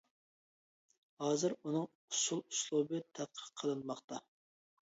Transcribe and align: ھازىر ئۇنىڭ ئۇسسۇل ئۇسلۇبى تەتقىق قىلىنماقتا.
ھازىر 1.25 1.53
ئۇنىڭ 1.59 1.85
ئۇسسۇل 1.89 2.41
ئۇسلۇبى 2.47 3.03
تەتقىق 3.21 3.55
قىلىنماقتا. 3.63 4.23